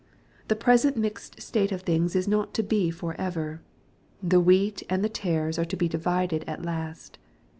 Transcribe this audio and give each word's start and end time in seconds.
The 0.47 0.55
present 0.55 0.97
mixed 0.97 1.39
state 1.39 1.71
of 1.71 1.81
things 1.83 2.15
is 2.15 2.27
not 2.27 2.55
to 2.55 2.63
be 2.63 2.89
for 2.89 3.13
ever. 3.21 3.61
The 4.23 4.39
wheat 4.39 4.81
and 4.89 5.03
the 5.05 5.09
tares 5.09 5.59
are 5.59 5.65
to 5.65 5.75
be 5.77 5.87
divided 5.87 6.43
at 6.47 6.65
last. 6.65 7.19